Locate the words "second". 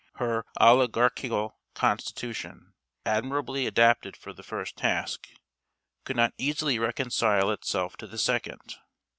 8.17-8.77